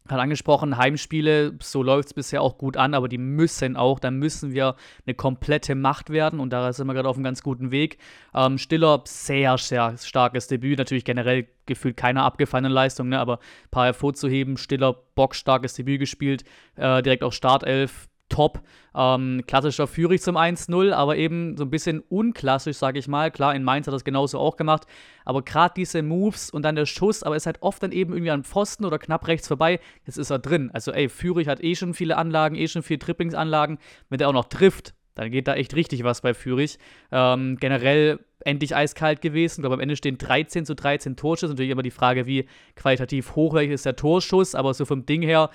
Hat 0.08 0.20
angesprochen, 0.20 0.78
Heimspiele, 0.78 1.58
so 1.62 1.84
läuft 1.84 2.08
es 2.08 2.14
bisher 2.14 2.42
auch 2.42 2.58
gut 2.58 2.78
an, 2.78 2.94
aber 2.94 3.10
die 3.10 3.18
müssen 3.18 3.76
auch, 3.76 4.00
da 4.00 4.12
müssen 4.12 4.54
wir 4.54 4.76
eine 5.06 5.14
komplette 5.14 5.76
Macht 5.76 6.10
werden 6.10 6.40
und 6.40 6.52
da 6.52 6.72
sind 6.72 6.88
wir 6.88 6.94
gerade 6.94 7.10
auf 7.10 7.18
einem 7.18 7.26
ganz 7.26 7.44
guten 7.44 7.72
Weg. 7.72 7.98
Ähm, 8.34 8.58
Stiller, 8.58 9.02
sehr, 9.06 9.58
sehr 9.58 9.98
starkes 9.98 10.48
Debüt, 10.48 10.78
natürlich 10.78 11.04
generell 11.04 11.48
gefühlt 11.66 11.98
keine 11.98 12.24
abgefallene 12.24 12.74
Leistung, 12.74 13.10
ne? 13.10 13.20
aber 13.20 13.40
ein 13.40 13.70
paar 13.72 13.86
hervorzuheben. 13.86 14.56
Stiller, 14.56 14.94
bockstarkes 15.16 15.74
Debüt 15.74 16.00
gespielt, 16.00 16.46
äh, 16.76 17.02
direkt 17.02 17.24
auch 17.24 17.34
Startelf, 17.34 18.08
top. 18.34 18.62
Ähm, 18.96 19.44
klassischer 19.48 19.88
Führig 19.88 20.22
zum 20.22 20.38
1-0, 20.38 20.92
aber 20.92 21.18
eben 21.18 21.56
so 21.56 21.63
ein 21.63 21.70
bisschen 21.70 22.02
unklassisch, 22.10 22.78
sage 22.78 23.00
ich 23.00 23.08
mal. 23.08 23.32
Klar, 23.32 23.56
in 23.56 23.63
Mainz 23.63 23.88
hat 23.88 23.94
das 23.94 24.04
genauso 24.04 24.40
auch 24.40 24.58
gemacht. 24.58 24.84
Aber 25.24 25.44
gerade 25.44 25.74
diese 25.78 26.02
Moves 26.02 26.50
und 26.50 26.63
dann 26.63 26.75
der 26.75 26.86
Schuss, 26.86 27.24
aber 27.24 27.36
ist 27.36 27.46
halt 27.46 27.62
oft 27.62 27.82
dann 27.84 27.92
eben 27.92 28.13
irgendwie 28.13 28.32
an 28.32 28.44
Pfosten 28.44 28.86
oder 28.86 29.00
knapp 29.00 29.28
rechts 29.28 29.48
vorbei. 29.48 29.80
Jetzt 30.06 30.18
ist 30.18 30.32
er 30.32 30.40
drin. 30.40 30.72
Also, 30.74 30.92
ey, 30.92 31.10
Führig 31.10 31.48
hat 31.48 31.63
eh 31.63 31.75
schon 31.75 31.94
viele 31.94 32.18
Anlagen, 32.18 32.56
eh 32.56 32.68
schon 32.68 32.84
viele 32.84 33.00
Triplingsanlagen. 33.00 33.78
Wenn 34.10 34.18
der 34.18 34.30
auch 34.30 34.34
noch 34.34 34.46
trifft, 34.46 34.94
dann 35.16 35.30
geht 35.30 35.48
da 35.48 35.54
echt 35.54 35.75
richtig 35.75 36.04
was 36.04 36.22
bei 36.22 36.34
Führig. 36.34 36.80
Ähm, 37.12 37.58
generell 37.60 38.20
endlich 38.46 38.75
eiskalt 38.75 39.22
gewesen. 39.22 39.60
Ich 39.60 39.62
glaube, 39.62 39.75
am 39.75 39.80
Ende 39.80 39.96
stehen 39.96 40.18
13 40.18 40.66
zu 40.66 40.75
13 40.75 41.16
Torschüsse. 41.16 41.54
Natürlich 41.54 41.72
immer 41.72 41.82
die 41.82 41.92
Frage, 41.92 42.25
wie 42.25 42.48
qualitativ 42.75 43.36
hochwertig 43.36 43.72
ist 43.72 43.86
der 43.86 43.96
Torschuss, 43.96 44.56
aber 44.56 44.74
so 44.74 44.86
vom 44.86 45.06
Ding 45.06 45.22
her 45.22 45.50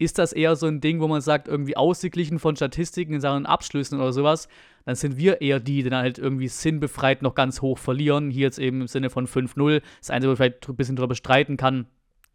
ist 0.00 0.18
das 0.18 0.32
eher 0.32 0.56
so 0.56 0.66
ein 0.66 0.80
Ding, 0.80 1.00
wo 1.00 1.08
man 1.08 1.20
sagt, 1.20 1.46
irgendwie 1.46 1.76
ausgeglichen 1.76 2.38
von 2.38 2.56
Statistiken 2.56 3.14
in 3.14 3.20
Sachen 3.20 3.44
Abschlüssen 3.44 4.00
oder 4.00 4.12
sowas, 4.12 4.48
dann 4.86 4.94
sind 4.96 5.18
wir 5.18 5.42
eher 5.42 5.60
die, 5.60 5.82
die 5.82 5.90
dann 5.90 6.02
halt 6.02 6.18
irgendwie 6.18 6.48
sinnbefreit 6.48 7.20
noch 7.20 7.34
ganz 7.34 7.60
hoch 7.60 7.76
verlieren. 7.78 8.30
Hier 8.30 8.42
jetzt 8.42 8.58
eben 8.58 8.80
im 8.80 8.88
Sinne 8.88 9.10
von 9.10 9.26
5-0. 9.26 9.82
Das 10.00 10.10
Einzige, 10.10 10.30
wo 10.30 10.32
ich 10.32 10.38
vielleicht 10.38 10.68
ein 10.68 10.76
bisschen 10.76 10.96
drüber 10.96 11.14
streiten 11.14 11.58
kann, 11.58 11.86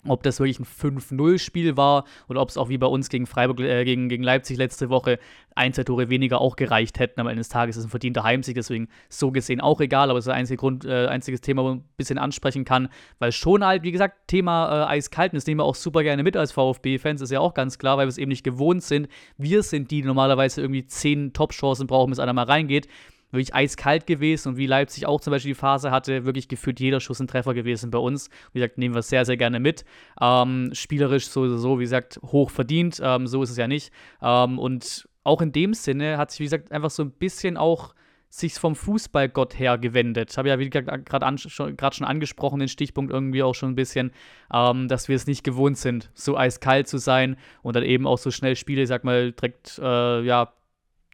ob 0.08 0.24
das 0.24 0.40
wirklich 0.40 0.60
ein 0.60 0.66
5-0-Spiel 0.66 1.78
war 1.78 2.06
oder 2.28 2.42
ob 2.42 2.50
es 2.50 2.58
auch 2.58 2.70
wie 2.70 2.78
bei 2.78 2.88
uns 2.88 3.10
gegen 3.10 3.26
Freiburg, 3.26 3.60
äh, 3.60 3.84
gegen, 3.86 4.10
gegen 4.10 4.24
Leipzig 4.24 4.58
letzte 4.58 4.90
Woche 4.90 5.20
ein, 5.56 5.74
zwei 5.74 5.84
Tore 5.84 6.10
weniger 6.10 6.42
auch 6.42 6.56
gereicht 6.56 7.00
hätten. 7.00 7.20
Am 7.22 7.28
Ende 7.28 7.40
des 7.40 7.50
Tages 7.50 7.76
ist 7.76 7.82
es 7.82 7.88
ein 7.88 7.90
verdienter 7.90 8.24
Heimsieg, 8.24 8.56
deswegen 8.56 8.90
so 9.10 9.32
gesehen 9.32 9.62
auch 9.62 9.80
egal, 9.82 10.10
aber 10.10 10.20
es 10.20 10.26
ist 10.26 10.30
ein 10.30 10.40
einzige 10.40 10.58
Grund, 10.58 10.86
äh, 10.86 11.08
einziges 11.08 11.42
Thema, 11.42 11.64
wo 11.64 11.68
man 11.70 11.78
ein 11.78 11.84
bisschen 11.98 12.18
ansprechen 12.18 12.66
kann, 12.66 12.90
weil 13.20 13.32
schon 13.32 13.66
halt, 13.66 13.84
wie 13.84 13.92
gesagt, 13.92 14.28
Thema 14.28 14.84
äh, 14.84 14.96
Eiskalten, 14.96 15.38
das 15.38 15.48
nehmen 15.48 15.60
wir 15.60 15.66
auch 15.66 15.76
super 15.76 16.04
gerne 16.04 16.24
mit 16.24 16.36
als 16.38 16.52
VfB-Fans, 16.52 17.22
ist 17.22 17.32
ja 17.32 17.40
auch 17.40 17.54
ganz 17.54 17.78
klar, 17.78 17.98
weil 17.98 18.06
wir 18.06 18.10
es 18.10 18.18
eben 18.18 18.30
nicht 18.30 18.44
gewohnt 18.44 18.84
sind. 18.84 19.08
Wir 19.38 19.64
sind 19.64 19.92
die, 19.92 20.02
die 20.02 20.08
normalerweise 20.08 20.62
irgendwie 20.62 20.86
zehn 20.86 21.34
Top-Chancen 21.34 21.88
brauchen, 21.88 22.10
bis 22.10 22.20
einer 22.20 22.34
mal 22.34 22.44
reingeht 22.44 22.88
wirklich 23.36 23.54
eiskalt 23.54 24.08
gewesen 24.08 24.50
und 24.50 24.58
wie 24.58 24.68
Leipzig 24.68 25.06
auch 25.06 25.22
zum 25.22 25.32
Beispiel 25.32 25.52
die 25.52 25.60
Phase 25.60 25.92
hatte, 25.92 26.26
wirklich 26.26 26.48
gefühlt 26.48 26.80
jeder 26.80 27.00
Schuss 27.00 27.20
ein 27.20 27.28
Treffer 27.28 27.54
gewesen 27.54 27.92
bei 27.92 28.00
uns. 28.00 28.30
Wie 28.54 28.60
gesagt, 28.60 28.78
nehmen 28.78 28.96
wir 28.96 29.02
sehr, 29.02 29.26
sehr 29.26 29.38
gerne 29.38 29.60
mit. 29.60 29.86
Ähm, 30.22 30.72
spielerisch 30.74 31.28
sowieso, 31.28 31.80
wie 31.80 31.84
gesagt, 31.84 32.20
hoch 32.24 32.50
verdient. 32.50 33.00
Ähm, 33.04 33.28
so 33.28 33.44
ist 33.44 33.52
es 33.52 33.58
ja 33.58 33.68
nicht. 33.68 33.92
Ähm, 34.22 34.60
und 34.60 35.08
auch 35.24 35.42
in 35.42 35.52
dem 35.52 35.74
Sinne 35.74 36.18
hat 36.18 36.32
sich, 36.32 36.40
wie 36.40 36.46
gesagt, 36.46 36.72
einfach 36.72 36.92
so 36.92 37.04
ein 37.04 37.12
bisschen 37.12 37.58
auch 37.58 37.94
sich 38.30 38.56
vom 38.56 38.76
Fußballgott 38.76 39.58
her 39.58 39.78
gewendet. 39.78 40.38
Habe 40.38 40.50
ja, 40.50 40.60
wie 40.60 40.70
gesagt, 40.70 41.06
gerade 41.06 41.38
schon, 41.38 41.78
schon, 41.78 42.06
angesprochen, 42.06 42.60
den 42.60 42.68
Stichpunkt 42.68 43.14
irgendwie 43.14 43.44
auch 43.44 43.56
schon 43.56 43.72
ein 43.72 43.76
bisschen, 43.76 44.12
ähm, 44.54 44.88
dass 44.88 45.08
wir 45.08 45.16
es 45.16 45.26
nicht 45.26 45.44
gewohnt 45.44 45.78
sind, 45.78 46.12
so 46.14 46.38
eiskalt 46.38 46.88
zu 46.88 46.98
sein 46.98 47.38
und 47.64 47.76
dann 47.76 47.84
eben 47.84 48.06
auch 48.06 48.18
so 48.18 48.32
schnell 48.32 48.56
Spiele, 48.56 48.86
sag 48.88 49.06
mal, 49.06 49.32
direkt, 49.32 49.80
äh, 49.82 50.22
ja, 50.22 50.52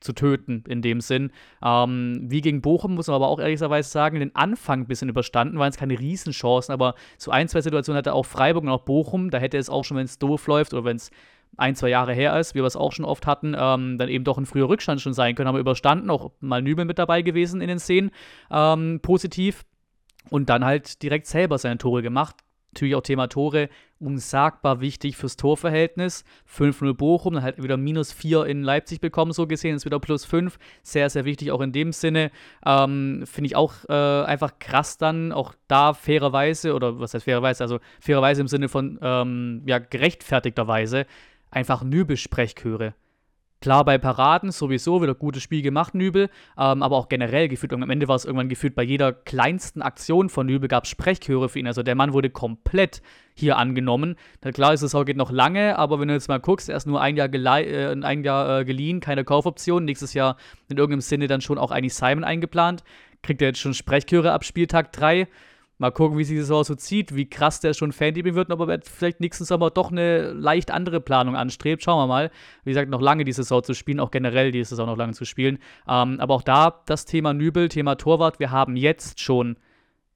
zu 0.01 0.13
töten 0.13 0.63
in 0.67 0.81
dem 0.81 0.99
Sinn. 0.99 1.31
Ähm, 1.63 2.19
wie 2.23 2.41
gegen 2.41 2.61
Bochum 2.61 2.95
muss 2.95 3.07
man 3.07 3.15
aber 3.15 3.29
auch 3.29 3.39
ehrlicherweise 3.39 3.89
sagen, 3.89 4.19
den 4.19 4.35
Anfang 4.35 4.81
ein 4.81 4.87
bisschen 4.87 5.09
überstanden, 5.09 5.57
waren 5.59 5.69
es 5.69 5.77
keine 5.77 5.97
Riesenchancen, 5.97 6.73
aber 6.73 6.95
so 7.17 7.31
ein, 7.31 7.47
zwei 7.47 7.61
Situationen 7.61 7.97
hatte 7.97 8.13
auch 8.13 8.25
Freiburg 8.25 8.63
und 8.63 8.69
auch 8.69 8.83
Bochum, 8.83 9.29
da 9.29 9.37
hätte 9.37 9.57
es 9.57 9.69
auch 9.69 9.83
schon, 9.83 9.97
wenn 9.97 10.05
es 10.05 10.19
doof 10.19 10.47
läuft 10.47 10.73
oder 10.73 10.83
wenn 10.83 10.97
es 10.97 11.11
ein, 11.57 11.75
zwei 11.75 11.89
Jahre 11.89 12.13
her 12.13 12.37
ist, 12.39 12.55
wie 12.55 12.59
wir 12.59 12.65
es 12.65 12.75
auch 12.75 12.91
schon 12.91 13.05
oft 13.05 13.27
hatten, 13.27 13.55
ähm, 13.57 13.97
dann 13.97 14.09
eben 14.09 14.23
doch 14.23 14.37
ein 14.37 14.45
früher 14.45 14.69
Rückstand 14.69 15.01
schon 15.01 15.13
sein 15.13 15.35
können, 15.35 15.47
haben 15.47 15.55
wir 15.55 15.61
überstanden, 15.61 16.09
auch 16.09 16.31
mal 16.39 16.61
Nübel 16.61 16.85
mit 16.85 16.97
dabei 16.97 17.21
gewesen 17.21 17.61
in 17.61 17.67
den 17.67 17.79
Szenen, 17.79 18.11
ähm, 18.49 18.99
positiv 19.01 19.63
und 20.29 20.49
dann 20.49 20.65
halt 20.65 21.01
direkt 21.03 21.27
selber 21.27 21.57
seine 21.57 21.77
Tore 21.77 22.01
gemacht. 22.01 22.37
Natürlich 22.73 22.95
auch 22.95 23.01
Thema 23.01 23.27
Tore, 23.27 23.67
unsagbar 23.99 24.79
wichtig 24.79 25.17
fürs 25.17 25.35
Torverhältnis. 25.35 26.23
5-0 26.49 26.93
Bochum, 26.93 27.33
dann 27.33 27.43
halt 27.43 27.61
wieder 27.61 27.75
minus 27.75 28.13
4 28.13 28.45
in 28.45 28.63
Leipzig 28.63 29.01
bekommen, 29.01 29.33
so 29.33 29.45
gesehen, 29.45 29.75
ist 29.75 29.83
wieder 29.83 29.99
plus 29.99 30.23
5. 30.23 30.57
Sehr, 30.81 31.09
sehr 31.09 31.25
wichtig 31.25 31.51
auch 31.51 31.59
in 31.59 31.73
dem 31.73 31.91
Sinne. 31.91 32.31
Ähm, 32.65 33.23
Finde 33.25 33.47
ich 33.47 33.55
auch 33.57 33.73
äh, 33.89 33.93
einfach 33.93 34.57
krass 34.59 34.97
dann, 34.97 35.33
auch 35.33 35.53
da 35.67 35.93
fairerweise, 35.93 36.73
oder 36.73 36.99
was 36.99 37.13
heißt 37.13 37.25
fairerweise, 37.25 37.63
also 37.63 37.79
fairerweise 37.99 38.39
im 38.39 38.47
Sinne 38.47 38.69
von 38.69 38.97
ähm, 39.01 39.63
ja, 39.65 39.79
gerechtfertigterweise, 39.79 41.05
einfach 41.49 41.83
Nübel-Sprechchöre. 41.83 42.93
Klar, 43.61 43.85
bei 43.85 43.99
Paraden 43.99 44.51
sowieso 44.51 45.03
wieder 45.03 45.13
gutes 45.13 45.43
Spiel 45.43 45.61
gemacht, 45.61 45.93
Nübel, 45.93 46.31
ähm, 46.57 46.81
aber 46.81 46.97
auch 46.97 47.09
generell 47.09 47.47
gefühlt. 47.47 47.73
Und 47.73 47.83
am 47.83 47.91
Ende 47.91 48.07
war 48.07 48.15
es 48.15 48.25
irgendwann 48.25 48.49
gefühlt, 48.49 48.73
bei 48.73 48.81
jeder 48.81 49.13
kleinsten 49.13 49.83
Aktion 49.83 50.29
von 50.29 50.47
Nübel 50.47 50.67
gab 50.67 50.85
es 50.85 50.89
Sprechchöre 50.89 51.47
für 51.47 51.59
ihn. 51.59 51.67
Also 51.67 51.83
der 51.83 51.93
Mann 51.93 52.13
wurde 52.13 52.31
komplett 52.31 53.03
hier 53.35 53.57
angenommen. 53.57 54.15
Na 54.43 54.51
klar, 54.51 54.71
die 54.71 54.77
Saison 54.77 55.05
geht 55.05 55.15
noch 55.15 55.29
lange, 55.29 55.77
aber 55.77 55.99
wenn 55.99 56.07
du 56.07 56.15
jetzt 56.15 56.27
mal 56.27 56.39
guckst, 56.39 56.69
er 56.69 56.77
ist 56.77 56.87
nur 56.87 57.01
ein 57.01 57.15
Jahr, 57.15 57.31
äh, 57.31 57.95
ein 58.01 58.23
Jahr 58.23 58.61
äh, 58.61 58.65
geliehen, 58.65 58.99
keine 58.99 59.23
Kaufoption. 59.23 59.85
Nächstes 59.85 60.15
Jahr 60.15 60.37
in 60.67 60.77
irgendeinem 60.77 61.01
Sinne 61.01 61.27
dann 61.27 61.41
schon 61.41 61.59
auch 61.59 61.69
eigentlich 61.69 61.93
Simon 61.93 62.23
eingeplant. 62.23 62.83
Kriegt 63.21 63.43
er 63.43 63.49
jetzt 63.49 63.59
schon 63.59 63.75
Sprechchöre 63.75 64.31
ab 64.31 64.43
Spieltag 64.43 64.91
3. 64.91 65.27
Mal 65.81 65.89
gucken, 65.89 66.19
wie 66.19 66.23
sich 66.23 66.37
Saison 66.37 66.63
so 66.63 66.75
zieht, 66.75 67.15
wie 67.15 67.27
krass 67.27 67.59
der 67.59 67.73
schon 67.73 67.91
Fanliebling 67.91 68.35
wird, 68.35 68.51
ob 68.51 68.69
er 68.69 68.79
vielleicht 68.83 69.19
nächsten 69.19 69.45
Sommer 69.45 69.71
doch 69.71 69.91
eine 69.91 70.31
leicht 70.31 70.69
andere 70.69 71.01
Planung 71.01 71.35
anstrebt. 71.35 71.81
Schauen 71.81 71.97
wir 71.97 72.05
mal. 72.05 72.29
Wie 72.63 72.69
gesagt, 72.69 72.91
noch 72.91 73.01
lange 73.01 73.23
die 73.23 73.31
Saison 73.31 73.63
zu 73.63 73.73
spielen, 73.73 73.99
auch 73.99 74.11
generell 74.11 74.51
die 74.51 74.63
Saison 74.63 74.85
noch 74.85 74.95
lange 74.95 75.13
zu 75.13 75.25
spielen. 75.25 75.57
Ähm, 75.87 76.19
aber 76.19 76.35
auch 76.35 76.43
da 76.43 76.83
das 76.85 77.05
Thema 77.05 77.33
Nübel, 77.33 77.67
Thema 77.67 77.95
Torwart. 77.95 78.39
Wir 78.39 78.51
haben 78.51 78.75
jetzt 78.75 79.21
schon, 79.21 79.57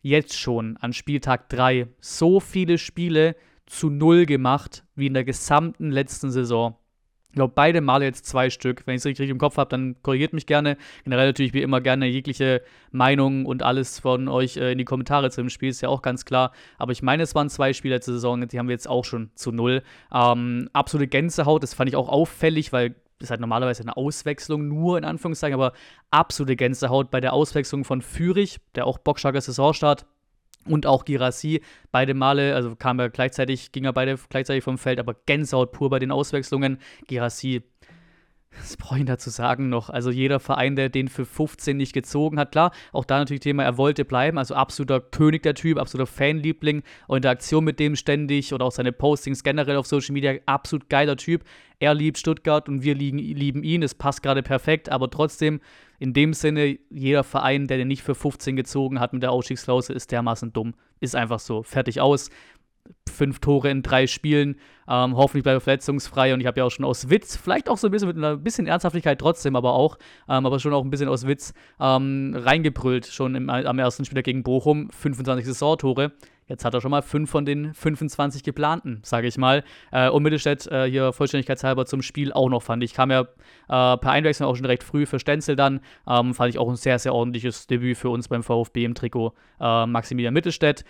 jetzt 0.03 0.37
schon 0.37 0.77
an 0.77 0.93
Spieltag 0.93 1.49
3 1.49 1.87
so 1.99 2.39
viele 2.39 2.77
Spiele 2.77 3.35
zu 3.65 3.89
Null 3.89 4.27
gemacht, 4.27 4.83
wie 4.93 5.07
in 5.07 5.15
der 5.15 5.23
gesamten 5.23 5.89
letzten 5.89 6.29
Saison. 6.29 6.75
Ich 7.35 7.37
glaube, 7.37 7.51
beide 7.53 7.81
Male 7.81 8.05
jetzt 8.05 8.25
zwei 8.25 8.49
Stück. 8.49 8.83
Wenn 8.87 8.95
ich 8.95 8.99
es 8.99 9.05
richtig 9.05 9.29
im 9.29 9.37
Kopf 9.37 9.57
habe, 9.57 9.67
dann 9.67 10.01
korrigiert 10.01 10.31
mich 10.31 10.45
gerne. 10.45 10.77
Generell 11.03 11.27
natürlich 11.27 11.53
wie 11.53 11.63
immer 11.63 11.81
gerne 11.81 12.05
jegliche 12.05 12.61
Meinung 12.91 13.45
und 13.45 13.61
alles 13.61 13.99
von 13.99 14.29
euch 14.29 14.55
äh, 14.55 14.71
in 14.71 14.77
die 14.77 14.85
Kommentare 14.85 15.29
zu 15.29 15.41
dem 15.41 15.49
Spiel, 15.49 15.67
ist 15.67 15.81
ja 15.81 15.89
auch 15.89 16.01
ganz 16.01 16.23
klar. 16.23 16.53
Aber 16.77 16.93
ich 16.93 17.03
meine, 17.03 17.23
es 17.23 17.35
waren 17.35 17.49
zwei 17.49 17.73
Spiele 17.73 17.95
letzte 17.95 18.13
Saison, 18.13 18.47
die 18.47 18.57
haben 18.57 18.69
wir 18.69 18.73
jetzt 18.73 18.87
auch 18.87 19.03
schon 19.03 19.31
zu 19.35 19.51
null. 19.51 19.83
Ähm, 20.13 20.69
absolute 20.71 21.09
Gänsehaut, 21.09 21.61
das 21.61 21.73
fand 21.73 21.89
ich 21.89 21.97
auch 21.97 22.07
auffällig, 22.07 22.71
weil 22.71 22.91
das 23.19 23.27
ist 23.27 23.31
halt 23.31 23.41
normalerweise 23.41 23.83
eine 23.83 23.97
Auswechslung, 23.97 24.69
nur 24.69 24.97
in 24.97 25.03
Anführungszeichen, 25.03 25.55
aber 25.55 25.73
absolute 26.11 26.55
Gänsehaut 26.55 27.11
bei 27.11 27.19
der 27.19 27.33
Auswechslung 27.33 27.83
von 27.83 28.01
Fürich, 28.01 28.61
der 28.75 28.87
auch 28.87 28.97
bockstarker 28.97 29.41
Saisonstart 29.41 30.05
und 30.67 30.85
auch 30.85 31.05
Girassi, 31.05 31.61
beide 31.91 32.13
Male, 32.13 32.55
also 32.55 32.75
kam 32.75 32.99
er 32.99 33.09
gleichzeitig, 33.09 33.71
ging 33.71 33.85
er 33.85 33.93
beide 33.93 34.17
gleichzeitig 34.29 34.63
vom 34.63 34.77
Feld, 34.77 34.99
aber 34.99 35.15
Gänsehaut 35.25 35.71
pur 35.71 35.89
bei 35.89 35.99
den 35.99 36.11
Auswechslungen. 36.11 36.79
Girassi, 37.07 37.63
was 38.59 38.77
brauche 38.77 38.99
ich 38.99 39.05
dazu 39.05 39.29
sagen 39.29 39.69
noch? 39.69 39.89
Also 39.89 40.11
jeder 40.11 40.39
Verein, 40.39 40.75
der 40.75 40.89
den 40.89 41.07
für 41.07 41.25
15 41.25 41.77
nicht 41.77 41.93
gezogen 41.93 42.39
hat, 42.39 42.51
klar, 42.51 42.71
auch 42.91 43.05
da 43.05 43.19
natürlich 43.19 43.41
Thema, 43.41 43.63
er 43.63 43.77
wollte 43.77 44.05
bleiben, 44.05 44.37
also 44.37 44.55
absoluter 44.55 45.01
König 45.01 45.43
der 45.43 45.55
Typ, 45.55 45.77
absoluter 45.77 46.07
Fanliebling, 46.07 46.83
auch 47.07 47.15
Interaktion 47.15 47.63
mit 47.63 47.79
dem 47.79 47.95
ständig 47.95 48.53
oder 48.53 48.65
auch 48.65 48.71
seine 48.71 48.91
Postings 48.91 49.43
generell 49.43 49.77
auf 49.77 49.87
Social 49.87 50.13
Media, 50.13 50.35
absolut 50.45 50.89
geiler 50.89 51.17
Typ. 51.17 51.43
Er 51.79 51.93
liebt 51.93 52.17
Stuttgart 52.17 52.69
und 52.69 52.83
wir 52.83 52.95
lieben, 52.95 53.17
lieben 53.17 53.63
ihn, 53.63 53.83
es 53.83 53.95
passt 53.95 54.23
gerade 54.23 54.43
perfekt, 54.43 54.89
aber 54.89 55.09
trotzdem 55.09 55.59
in 55.99 56.13
dem 56.13 56.33
Sinne, 56.33 56.77
jeder 56.89 57.23
Verein, 57.23 57.67
der 57.67 57.77
den 57.77 57.87
nicht 57.87 58.03
für 58.03 58.15
15 58.15 58.55
gezogen 58.55 58.99
hat 58.99 59.13
mit 59.13 59.23
der 59.23 59.31
Ausstiegsklausel, 59.31 59.95
ist 59.95 60.11
dermaßen 60.11 60.51
dumm. 60.51 60.73
Ist 60.99 61.15
einfach 61.15 61.39
so. 61.39 61.63
Fertig 61.63 62.01
aus. 62.01 62.29
Fünf 63.09 63.39
Tore 63.39 63.69
in 63.69 63.81
drei 63.81 64.07
Spielen. 64.07 64.57
Ähm, 64.87 65.15
hoffentlich 65.15 65.43
bleibt 65.43 65.57
er 65.57 65.61
verletzungsfrei. 65.61 66.33
Und 66.33 66.41
ich 66.41 66.47
habe 66.47 66.59
ja 66.59 66.65
auch 66.65 66.71
schon 66.71 66.85
aus 66.85 67.09
Witz, 67.09 67.37
vielleicht 67.37 67.69
auch 67.69 67.77
so 67.77 67.87
ein 67.87 67.91
bisschen 67.91 68.07
mit 68.07 68.17
einer 68.17 68.35
bisschen 68.37 68.67
Ernsthaftigkeit 68.67 69.19
trotzdem, 69.19 69.55
aber 69.55 69.73
auch, 69.73 69.97
ähm, 70.29 70.45
aber 70.45 70.59
schon 70.59 70.73
auch 70.73 70.83
ein 70.83 70.89
bisschen 70.89 71.07
aus 71.07 71.25
Witz 71.25 71.53
ähm, 71.79 72.35
reingebrüllt, 72.37 73.05
schon 73.05 73.35
im, 73.35 73.49
am 73.49 73.79
ersten 73.79 74.05
Spiel 74.05 74.21
gegen 74.21 74.43
Bochum. 74.43 74.89
25 74.91 75.45
Saisontore. 75.45 76.11
Jetzt 76.47 76.63
hat 76.63 76.75
er 76.75 76.81
schon 76.81 76.91
mal 76.91 77.01
fünf 77.01 77.31
von 77.31 77.43
den 77.45 77.73
25 77.73 78.43
geplanten, 78.43 78.99
sage 79.03 79.27
ich 79.27 79.37
mal. 79.37 79.63
Äh, 79.91 80.09
und 80.09 80.21
Mittelstädt 80.21 80.67
äh, 80.67 80.85
hier 80.85 81.11
vollständigkeitshalber 81.11 81.85
zum 81.87 82.03
Spiel 82.03 82.31
auch 82.31 82.49
noch, 82.49 82.61
fand 82.61 82.83
ich. 82.83 82.93
Kam 82.93 83.09
ja 83.09 83.21
äh, 83.21 83.25
per 83.67 84.11
Einwechslung 84.11 84.47
auch 84.47 84.55
schon 84.55 84.65
recht 84.65 84.83
früh 84.83 85.07
für 85.07 85.19
Stenzel 85.19 85.55
dann. 85.55 85.79
Ähm, 86.07 86.35
fand 86.35 86.49
ich 86.49 86.59
auch 86.59 86.69
ein 86.69 86.75
sehr, 86.75 86.99
sehr 86.99 87.15
ordentliches 87.15 87.65
Debüt 87.65 87.97
für 87.97 88.09
uns 88.09 88.27
beim 88.27 88.43
VfB 88.43 88.85
im 88.85 88.93
Trikot 88.93 89.33
äh, 89.59 89.85
Maximilian 89.87 90.33
Mittelstädt. 90.33 90.85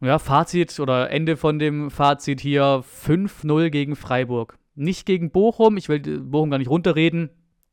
Ja, 0.00 0.20
Fazit 0.20 0.78
oder 0.78 1.10
Ende 1.10 1.36
von 1.36 1.58
dem 1.58 1.90
Fazit 1.90 2.40
hier: 2.40 2.84
5-0 3.04 3.70
gegen 3.70 3.96
Freiburg. 3.96 4.56
Nicht 4.76 5.06
gegen 5.06 5.30
Bochum, 5.30 5.76
ich 5.76 5.88
will 5.88 6.20
Bochum 6.20 6.50
gar 6.50 6.58
nicht 6.58 6.70
runterreden. 6.70 7.30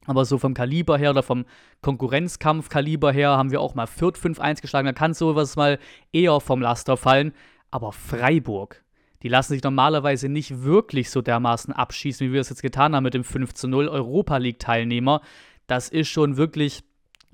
Aber 0.07 0.25
so 0.25 0.37
vom 0.37 0.53
Kaliber 0.53 0.97
her 0.97 1.11
oder 1.11 1.23
vom 1.23 1.45
Konkurrenzkampf-Kaliber 1.81 3.11
her 3.11 3.31
haben 3.31 3.51
wir 3.51 3.61
auch 3.61 3.75
mal 3.75 3.87
Fürth 3.87 4.17
5-1 4.17 4.61
geschlagen. 4.61 4.85
Da 4.85 4.93
kann 4.93 5.13
sowas 5.13 5.55
mal 5.55 5.79
eher 6.11 6.39
vom 6.39 6.61
Laster 6.61 6.97
fallen. 6.97 7.33
Aber 7.71 7.91
Freiburg, 7.91 8.83
die 9.23 9.27
lassen 9.29 9.53
sich 9.53 9.63
normalerweise 9.63 10.29
nicht 10.29 10.63
wirklich 10.63 11.09
so 11.09 11.21
dermaßen 11.21 11.73
abschießen, 11.73 12.27
wie 12.27 12.33
wir 12.33 12.41
es 12.41 12.49
jetzt 12.49 12.61
getan 12.61 12.95
haben 12.95 13.03
mit 13.03 13.15
dem 13.15 13.23
5-0 13.23 13.89
Europa 13.89 14.37
League-Teilnehmer. 14.37 15.21
Das 15.67 15.89
ist 15.89 16.09
schon 16.09 16.37
wirklich 16.37 16.83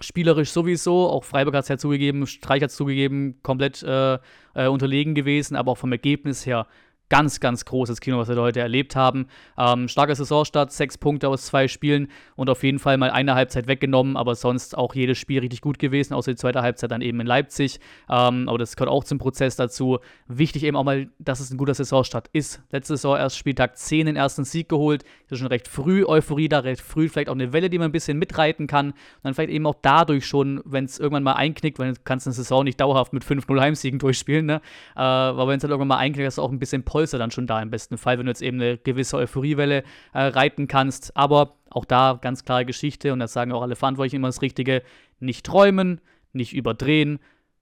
spielerisch 0.02 0.52
sowieso. 0.52 1.10
Auch 1.10 1.24
Freiburg 1.24 1.56
hat 1.56 1.64
es 1.64 1.70
ja 1.70 1.78
zugegeben, 1.78 2.28
Streich 2.28 2.62
hat 2.62 2.70
es 2.70 2.76
zugegeben, 2.76 3.40
komplett 3.44 3.84
äh, 3.84 4.20
äh, 4.54 4.68
unterlegen 4.68 5.16
gewesen. 5.16 5.56
Aber 5.56 5.72
auch 5.72 5.78
vom 5.78 5.92
Ergebnis 5.92 6.46
her 6.46 6.68
ganz, 7.12 7.42
ganz 7.42 7.66
großes 7.66 8.00
Kino, 8.00 8.18
was 8.18 8.30
wir 8.30 8.38
heute 8.38 8.62
erlebt 8.62 8.96
haben. 8.96 9.28
Ähm, 9.58 9.90
starker 9.90 10.16
Saisonstart, 10.16 10.72
sechs 10.72 10.98
Punkte 10.98 11.28
aus 11.28 11.46
zwei 11.46 11.68
Spielen 11.68 12.08
und 12.38 12.50
auf 12.50 12.64
jeden 12.64 12.80
Fall 12.80 12.98
mal 12.98 13.12
eine 13.12 13.36
Halbzeit 13.36 13.68
weggenommen, 13.68 14.16
aber 14.16 14.34
sonst 14.34 14.78
auch 14.78 14.96
jedes 14.96 15.18
Spiel 15.18 15.42
richtig 15.42 15.60
gut 15.60 15.78
gewesen, 15.78 16.14
außer 16.14 16.32
die 16.32 16.38
zweite 16.38 16.62
Halbzeit 16.62 16.90
dann 16.90 17.02
eben 17.02 17.20
in 17.20 17.28
Leipzig. 17.28 17.82
Ähm, 18.10 18.48
aber 18.48 18.58
das 18.58 18.78
gehört 18.78 18.90
auch 18.90 19.04
zum 19.04 19.18
Prozess 19.18 19.58
dazu. 19.58 20.00
Wichtig 20.30 20.64
eben 20.64 20.78
auch 20.78 20.86
mal, 20.86 21.10
dass 21.20 21.42
es 21.42 21.52
ein 21.52 21.58
guter 21.58 21.74
Saisonstart 21.74 22.30
ist. 22.32 22.62
Letzte 22.72 22.96
Saison 22.96 23.18
erst 23.18 23.38
Spieltag 23.38 23.78
10 23.78 24.06
den 24.06 24.16
ersten 24.16 24.46
Sieg 24.46 24.70
geholt. 24.70 25.04
Das 25.28 25.34
ist 25.34 25.40
schon 25.40 25.50
recht 25.50 25.68
früh 25.68 26.06
Euphorie 26.06 26.48
da, 26.48 26.60
recht 26.60 26.82
früh 26.82 27.10
vielleicht 27.10 27.28
auch 27.28 27.34
eine 27.34 27.52
Welle, 27.52 27.70
die 27.70 27.78
man 27.78 27.90
ein 27.90 27.92
bisschen 27.92 28.20
mitreiten 28.20 28.68
kann. 28.68 28.92
Und 28.92 28.96
dann 29.24 29.34
vielleicht 29.34 29.52
eben 29.52 29.66
auch 29.66 29.76
dadurch 29.82 30.26
schon, 30.26 30.62
wenn 30.64 30.86
es 30.86 30.98
irgendwann 30.98 31.24
mal 31.24 31.34
einknickt, 31.34 31.78
weil 31.78 31.92
du 31.92 32.00
kannst 32.06 32.26
eine 32.26 32.34
Saison 32.34 32.64
nicht 32.64 32.80
dauerhaft 32.80 33.12
mit 33.12 33.26
5-0 33.26 33.60
Heimsiegen 33.60 34.00
durchspielen, 34.00 34.46
ne? 34.46 34.62
Äh, 34.96 35.02
aber 35.02 35.50
wenn 35.50 35.58
es 35.58 35.62
dann 35.62 35.72
irgendwann 35.72 35.90
mal 35.90 35.98
einknickt, 35.98 36.26
hast 36.26 36.38
du 36.38 36.42
auch 36.42 36.52
ein 36.52 36.60
bisschen 36.60 36.84
Polster 36.84 37.01
Polster 37.02 37.18
dann 37.18 37.32
schon 37.32 37.48
da 37.48 37.60
im 37.62 37.72
besten 37.72 37.98
Fall, 37.98 38.20
wenn 38.20 38.28
du 38.28 38.32
jetzt 38.32 38.44
eben 38.44 38.62
eine 38.62 38.78
gewisse 38.78 39.18
Euphoriewelle 39.18 39.84
äh, 40.14 40.22
reiten 40.22 40.68
kannst. 40.68 41.18
Aber 41.18 41.56
auch 41.72 41.86
da 41.86 42.20
ganz 42.22 42.46
klare 42.46 42.66
Geschichte 42.66 43.12
und 43.12 43.20
das 43.20 43.34
sagen 43.34 43.52
auch 43.52 43.64
alle 43.64 43.76
Verantwortlichen 43.76 44.18
immer 44.18 44.28
das 44.28 44.44
Richtige: 44.44 44.84
nicht 45.20 45.46
träumen, 45.46 46.00
nicht 46.32 46.54
überdrehen, 46.54 47.20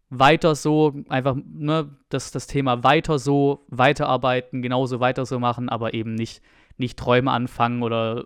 weiter 0.10 0.56
so, 0.56 0.94
einfach 1.08 1.38
ne, 1.46 1.96
das, 2.10 2.32
das 2.32 2.48
Thema 2.48 2.84
weiter 2.84 3.18
so, 3.18 3.66
weiterarbeiten, 3.70 4.62
genauso 4.62 5.00
weiter 5.00 5.26
so 5.26 5.40
machen, 5.40 5.70
aber 5.70 5.94
eben 5.94 6.16
nicht, 6.16 6.42
nicht 6.78 7.00
Träume 7.00 7.32
anfangen 7.32 7.82
oder 7.82 8.26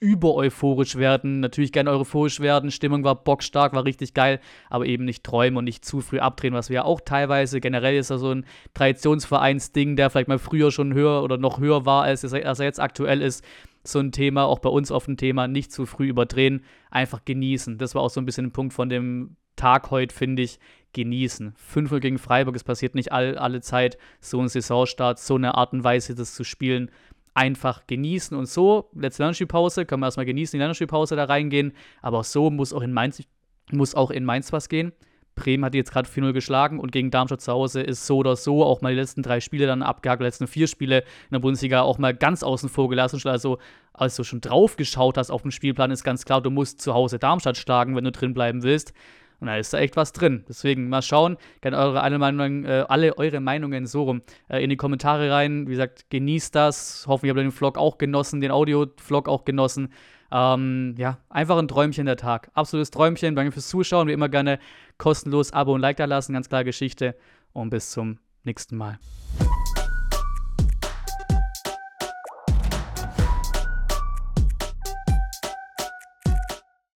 über 0.00 0.34
euphorisch 0.34 0.96
werden. 0.96 1.40
Natürlich 1.40 1.72
gerne 1.72 1.90
euphorisch 1.90 2.40
werden. 2.40 2.70
Stimmung 2.70 3.04
war 3.04 3.14
bockstark, 3.14 3.74
war 3.74 3.84
richtig 3.84 4.14
geil, 4.14 4.40
aber 4.70 4.86
eben 4.86 5.04
nicht 5.04 5.22
träumen 5.22 5.58
und 5.58 5.64
nicht 5.64 5.84
zu 5.84 6.00
früh 6.00 6.18
abdrehen, 6.18 6.54
was 6.54 6.70
wir 6.70 6.76
ja 6.76 6.84
auch 6.84 7.00
teilweise, 7.02 7.60
generell 7.60 7.96
ist 7.96 8.10
ja 8.10 8.16
so 8.16 8.30
ein 8.30 8.46
Traditionsvereinsding, 8.72 9.96
der 9.96 10.08
vielleicht 10.08 10.28
mal 10.28 10.38
früher 10.38 10.70
schon 10.72 10.94
höher 10.94 11.22
oder 11.22 11.36
noch 11.36 11.60
höher 11.60 11.84
war, 11.84 12.04
als, 12.04 12.24
als 12.24 12.58
er 12.58 12.64
jetzt 12.64 12.80
aktuell 12.80 13.20
ist. 13.20 13.44
So 13.84 13.98
ein 14.00 14.12
Thema, 14.12 14.44
auch 14.44 14.58
bei 14.60 14.70
uns 14.70 14.90
auf 14.90 15.06
ein 15.08 15.16
Thema, 15.16 15.46
nicht 15.46 15.72
zu 15.72 15.84
früh 15.84 16.08
überdrehen, 16.08 16.64
einfach 16.90 17.24
genießen. 17.24 17.78
Das 17.78 17.94
war 17.94 18.02
auch 18.02 18.10
so 18.10 18.20
ein 18.20 18.26
bisschen 18.26 18.46
ein 18.46 18.52
Punkt 18.52 18.72
von 18.72 18.88
dem 18.88 19.36
Tag 19.56 19.90
heute, 19.90 20.14
finde 20.14 20.42
ich, 20.42 20.58
genießen. 20.94 21.52
5 21.56 22.00
gegen 22.00 22.18
Freiburg, 22.18 22.56
es 22.56 22.64
passiert 22.64 22.94
nicht 22.94 23.12
all, 23.12 23.36
alle 23.36 23.60
Zeit, 23.60 23.98
so 24.20 24.40
ein 24.40 24.48
Saisonstart, 24.48 25.18
so 25.18 25.34
eine 25.34 25.54
Art 25.54 25.72
und 25.74 25.84
Weise, 25.84 26.14
das 26.14 26.34
zu 26.34 26.44
spielen 26.44 26.90
einfach 27.34 27.86
genießen. 27.86 28.36
Und 28.36 28.46
so, 28.46 28.90
letzte 28.94 29.22
Länderspielpause, 29.22 29.86
können 29.86 30.00
wir 30.00 30.06
erstmal 30.06 30.26
genießen, 30.26 30.56
die 30.56 30.60
Länderspielpause 30.60 31.16
da 31.16 31.24
reingehen. 31.24 31.72
Aber 32.02 32.24
so 32.24 32.50
muss 32.50 32.72
auch 32.72 32.82
in 32.82 32.92
Mainz, 32.92 33.22
muss 33.70 33.94
auch 33.94 34.10
in 34.10 34.24
Mainz 34.24 34.52
was 34.52 34.68
gehen. 34.68 34.92
Bremen 35.38 35.64
hat 35.64 35.74
die 35.74 35.78
jetzt 35.78 35.92
gerade 35.92 36.08
4-0 36.08 36.32
geschlagen 36.32 36.80
und 36.80 36.92
gegen 36.92 37.10
Darmstadt 37.10 37.40
zu 37.40 37.52
Hause 37.52 37.80
ist 37.80 38.06
so 38.06 38.18
oder 38.18 38.36
so 38.36 38.64
auch 38.64 38.80
mal 38.80 38.92
die 38.92 38.98
letzten 38.98 39.22
drei 39.22 39.40
Spiele 39.40 39.66
dann 39.66 39.82
abgehakt, 39.82 40.20
die 40.20 40.24
letzten 40.24 40.46
vier 40.46 40.66
Spiele 40.66 40.98
in 40.98 41.32
der 41.32 41.38
Bundesliga 41.38 41.82
auch 41.82 41.98
mal 41.98 42.14
ganz 42.14 42.42
außen 42.42 42.68
vor 42.68 42.88
gelassen. 42.88 43.20
Also, 43.24 43.58
als 43.92 44.16
du 44.16 44.24
schon 44.24 44.40
drauf 44.40 44.76
geschaut 44.76 45.16
hast 45.16 45.30
auf 45.30 45.42
dem 45.42 45.50
Spielplan, 45.50 45.90
ist 45.90 46.04
ganz 46.04 46.24
klar, 46.24 46.42
du 46.42 46.50
musst 46.50 46.80
zu 46.80 46.92
Hause 46.92 47.18
Darmstadt 47.18 47.56
schlagen, 47.56 47.96
wenn 47.96 48.04
du 48.04 48.12
drin 48.12 48.34
bleiben 48.34 48.62
willst. 48.62 48.92
Und 49.40 49.46
da 49.46 49.56
ist 49.56 49.72
da 49.72 49.78
echt 49.78 49.96
was 49.96 50.12
drin. 50.12 50.44
Deswegen 50.48 50.88
mal 50.88 51.02
schauen. 51.02 51.36
Gerne 51.60 51.76
eure 51.78 52.02
alle 52.02 52.18
Meinungen, 52.18 52.64
äh, 52.64 52.84
alle 52.88 53.16
eure 53.18 53.40
Meinungen 53.40 53.86
so 53.86 54.04
rum 54.04 54.22
äh, 54.48 54.62
in 54.62 54.70
die 54.70 54.76
Kommentare 54.76 55.30
rein. 55.30 55.66
Wie 55.66 55.72
gesagt, 55.72 56.10
genießt 56.10 56.54
das. 56.54 57.04
Hoffentlich 57.06 57.30
habt 57.30 57.38
ihr 57.38 57.44
den 57.44 57.52
Vlog 57.52 57.78
auch 57.78 57.98
genossen, 57.98 58.40
den 58.40 58.50
Audio-Vlog 58.50 59.28
auch 59.28 59.44
genossen. 59.44 59.92
Ähm, 60.30 60.94
ja, 60.98 61.18
einfach 61.30 61.56
ein 61.56 61.68
Träumchen 61.68 62.06
der 62.06 62.16
Tag. 62.16 62.50
Absolutes 62.54 62.90
Träumchen. 62.90 63.36
Danke 63.36 63.52
fürs 63.52 63.68
Zuschauen. 63.68 64.08
Wie 64.08 64.12
immer 64.12 64.28
gerne 64.28 64.58
kostenlos 64.98 65.52
Abo 65.52 65.74
und 65.74 65.80
Like 65.80 65.96
da 65.98 66.04
lassen. 66.04 66.32
Ganz 66.32 66.48
klare 66.48 66.64
Geschichte. 66.64 67.14
Und 67.52 67.70
bis 67.70 67.90
zum 67.90 68.18
nächsten 68.44 68.76
Mal. 68.76 68.98